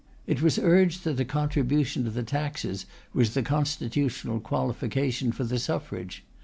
[0.25, 5.59] It was urged that a contribution to the taxes was the constitutional qualification for the
[5.59, 6.23] suffrage.